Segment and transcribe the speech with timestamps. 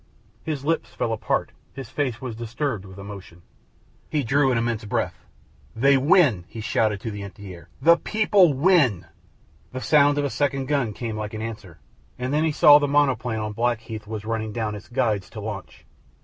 [0.43, 3.43] His lips fell apart, his face was disturbed with emotion.
[4.09, 5.27] He drew an immense breath.
[5.75, 9.05] "They win," he shouted to the empty air; "the people win!"
[9.71, 11.77] The sound of a second gun came like an answer.
[12.17, 15.85] And then he saw the monoplane on Blackheath was running down its guides to launch.